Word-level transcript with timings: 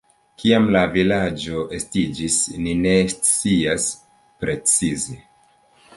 Kiam 0.43 0.63
la 0.75 0.79
vilaĝo 0.95 1.59
estiĝis, 1.79 2.37
ni 2.63 2.75
ne 2.87 2.97
scias 3.19 3.87
precize. 4.45 5.21